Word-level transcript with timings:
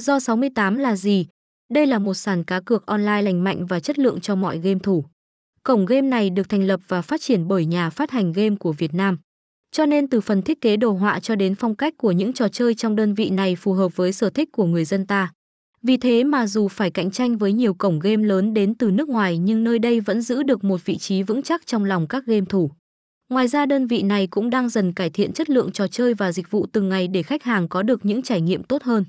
Do 0.00 0.20
68 0.20 0.78
là 0.78 0.96
gì? 0.96 1.26
Đây 1.72 1.86
là 1.86 1.98
một 1.98 2.14
sàn 2.14 2.44
cá 2.44 2.60
cược 2.60 2.86
online 2.86 3.22
lành 3.22 3.44
mạnh 3.44 3.66
và 3.66 3.80
chất 3.80 3.98
lượng 3.98 4.20
cho 4.20 4.34
mọi 4.34 4.58
game 4.58 4.78
thủ. 4.82 5.04
Cổng 5.62 5.86
game 5.86 6.08
này 6.08 6.30
được 6.30 6.48
thành 6.48 6.66
lập 6.66 6.80
và 6.88 7.02
phát 7.02 7.20
triển 7.20 7.48
bởi 7.48 7.64
nhà 7.66 7.90
phát 7.90 8.10
hành 8.10 8.32
game 8.32 8.56
của 8.56 8.72
Việt 8.72 8.94
Nam. 8.94 9.18
Cho 9.72 9.86
nên 9.86 10.08
từ 10.08 10.20
phần 10.20 10.42
thiết 10.42 10.60
kế 10.60 10.76
đồ 10.76 10.92
họa 10.92 11.20
cho 11.20 11.34
đến 11.34 11.54
phong 11.54 11.74
cách 11.74 11.94
của 11.98 12.12
những 12.12 12.32
trò 12.32 12.48
chơi 12.48 12.74
trong 12.74 12.96
đơn 12.96 13.14
vị 13.14 13.30
này 13.30 13.56
phù 13.56 13.72
hợp 13.72 13.96
với 13.96 14.12
sở 14.12 14.30
thích 14.30 14.48
của 14.52 14.64
người 14.64 14.84
dân 14.84 15.06
ta. 15.06 15.32
Vì 15.82 15.96
thế 15.96 16.24
mà 16.24 16.46
dù 16.46 16.68
phải 16.68 16.90
cạnh 16.90 17.10
tranh 17.10 17.38
với 17.38 17.52
nhiều 17.52 17.74
cổng 17.74 17.98
game 17.98 18.24
lớn 18.24 18.54
đến 18.54 18.74
từ 18.74 18.90
nước 18.90 19.08
ngoài, 19.08 19.38
nhưng 19.38 19.64
nơi 19.64 19.78
đây 19.78 20.00
vẫn 20.00 20.22
giữ 20.22 20.42
được 20.42 20.64
một 20.64 20.84
vị 20.84 20.98
trí 20.98 21.22
vững 21.22 21.42
chắc 21.42 21.66
trong 21.66 21.84
lòng 21.84 22.06
các 22.06 22.26
game 22.26 22.46
thủ. 22.48 22.70
Ngoài 23.28 23.48
ra, 23.48 23.66
đơn 23.66 23.86
vị 23.86 24.02
này 24.02 24.26
cũng 24.26 24.50
đang 24.50 24.68
dần 24.68 24.92
cải 24.92 25.10
thiện 25.10 25.32
chất 25.32 25.50
lượng 25.50 25.72
trò 25.72 25.86
chơi 25.86 26.14
và 26.14 26.32
dịch 26.32 26.50
vụ 26.50 26.66
từng 26.72 26.88
ngày 26.88 27.08
để 27.08 27.22
khách 27.22 27.42
hàng 27.42 27.68
có 27.68 27.82
được 27.82 28.04
những 28.04 28.22
trải 28.22 28.40
nghiệm 28.40 28.62
tốt 28.62 28.82
hơn. 28.82 29.04